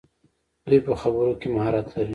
دوی 0.67 0.79
په 0.87 0.93
خبرو 1.01 1.33
کې 1.39 1.47
مهارت 1.55 1.87
لري. 1.95 2.09